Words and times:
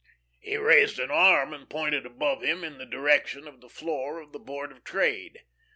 He 0.39 0.57
raised 0.57 0.97
an 0.97 1.11
arm, 1.11 1.53
and 1.53 1.69
pointed 1.69 2.07
above 2.07 2.41
him 2.41 2.63
in 2.63 2.79
the 2.79 2.87
direction 2.87 3.47
of 3.47 3.61
the 3.61 3.69
floor 3.69 4.19
of 4.19 4.31
the 4.31 4.39
Board 4.39 4.71
of 4.71 4.83
Trade. 4.83 5.43